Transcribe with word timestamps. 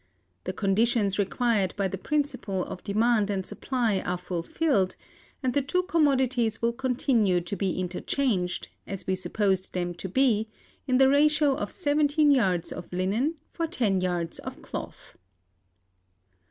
The 0.45 0.51
conditions 0.53 1.19
required 1.19 1.75
by 1.77 1.87
the 1.87 1.95
principle 1.99 2.65
of 2.65 2.83
demand 2.83 3.29
and 3.29 3.45
supply 3.45 3.99
are 3.99 4.17
fulfilled, 4.17 4.95
and 5.43 5.53
the 5.53 5.61
two 5.61 5.83
commodities 5.83 6.59
will 6.59 6.73
continue 6.73 7.39
to 7.41 7.55
be 7.55 7.79
interchanged, 7.79 8.69
as 8.87 9.05
we 9.05 9.13
supposed 9.13 9.73
them 9.73 9.93
to 9.93 10.09
be, 10.09 10.47
in 10.87 10.97
the 10.97 11.07
ratio 11.07 11.53
of 11.55 11.71
seventeen 11.71 12.31
yards 12.31 12.71
of 12.71 12.91
linen 12.91 13.35
for 13.53 13.67
ten 13.67 14.01
yards 14.01 14.39
of 14.39 14.63
cloth. 14.63 15.17